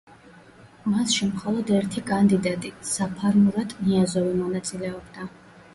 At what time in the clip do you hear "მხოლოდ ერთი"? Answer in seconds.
1.33-2.03